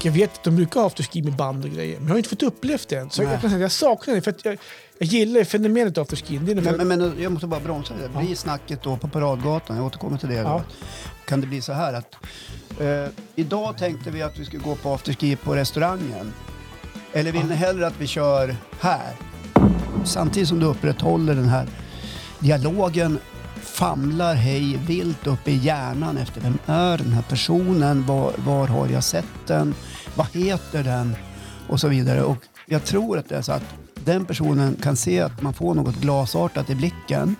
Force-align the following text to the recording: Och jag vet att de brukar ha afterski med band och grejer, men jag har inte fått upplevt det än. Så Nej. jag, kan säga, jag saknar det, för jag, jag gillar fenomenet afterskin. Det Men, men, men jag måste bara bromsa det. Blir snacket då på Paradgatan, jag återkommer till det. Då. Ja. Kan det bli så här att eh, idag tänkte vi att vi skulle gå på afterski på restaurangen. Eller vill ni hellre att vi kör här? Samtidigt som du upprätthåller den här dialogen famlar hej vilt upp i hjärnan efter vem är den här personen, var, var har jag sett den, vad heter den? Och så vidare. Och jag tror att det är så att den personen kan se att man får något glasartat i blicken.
Och 0.00 0.06
jag 0.06 0.12
vet 0.12 0.34
att 0.34 0.44
de 0.44 0.56
brukar 0.56 0.80
ha 0.80 0.86
afterski 0.86 1.22
med 1.22 1.32
band 1.32 1.64
och 1.64 1.70
grejer, 1.70 1.98
men 1.98 2.06
jag 2.06 2.12
har 2.12 2.18
inte 2.18 2.28
fått 2.28 2.42
upplevt 2.42 2.88
det 2.88 2.96
än. 2.96 3.10
Så 3.10 3.22
Nej. 3.22 3.32
jag, 3.32 3.40
kan 3.40 3.50
säga, 3.50 3.62
jag 3.62 3.72
saknar 3.72 4.14
det, 4.14 4.22
för 4.22 4.34
jag, 4.42 4.58
jag 4.98 5.08
gillar 5.08 5.44
fenomenet 5.44 5.98
afterskin. 5.98 6.44
Det 6.46 6.54
Men, 6.54 6.76
men, 6.76 6.88
men 6.88 7.22
jag 7.22 7.32
måste 7.32 7.46
bara 7.46 7.60
bromsa 7.60 7.94
det. 7.94 8.18
Blir 8.18 8.34
snacket 8.34 8.82
då 8.82 8.96
på 8.96 9.08
Paradgatan, 9.08 9.76
jag 9.76 9.86
återkommer 9.86 10.18
till 10.18 10.28
det. 10.28 10.42
Då. 10.42 10.48
Ja. 10.48 10.62
Kan 11.24 11.40
det 11.40 11.46
bli 11.46 11.60
så 11.60 11.72
här 11.72 11.92
att 11.92 12.16
eh, 12.80 13.12
idag 13.34 13.78
tänkte 13.78 14.10
vi 14.10 14.22
att 14.22 14.38
vi 14.38 14.44
skulle 14.44 14.62
gå 14.62 14.74
på 14.74 14.94
afterski 14.94 15.36
på 15.36 15.56
restaurangen. 15.56 16.32
Eller 17.12 17.32
vill 17.32 17.46
ni 17.46 17.54
hellre 17.54 17.86
att 17.86 18.00
vi 18.00 18.06
kör 18.06 18.56
här? 18.80 19.12
Samtidigt 20.04 20.48
som 20.48 20.60
du 20.60 20.66
upprätthåller 20.66 21.34
den 21.34 21.48
här 21.48 21.66
dialogen 22.38 23.18
famlar 23.60 24.34
hej 24.34 24.78
vilt 24.86 25.26
upp 25.26 25.48
i 25.48 25.56
hjärnan 25.56 26.16
efter 26.16 26.40
vem 26.40 26.58
är 26.66 26.98
den 26.98 27.12
här 27.12 27.22
personen, 27.22 28.06
var, 28.06 28.32
var 28.36 28.66
har 28.66 28.88
jag 28.88 29.04
sett 29.04 29.46
den, 29.46 29.74
vad 30.14 30.26
heter 30.26 30.84
den? 30.84 31.16
Och 31.68 31.80
så 31.80 31.88
vidare. 31.88 32.22
Och 32.22 32.38
jag 32.66 32.84
tror 32.84 33.18
att 33.18 33.28
det 33.28 33.36
är 33.36 33.42
så 33.42 33.52
att 33.52 33.74
den 34.04 34.24
personen 34.24 34.76
kan 34.82 34.96
se 34.96 35.20
att 35.20 35.42
man 35.42 35.54
får 35.54 35.74
något 35.74 35.96
glasartat 35.96 36.70
i 36.70 36.74
blicken. 36.74 37.36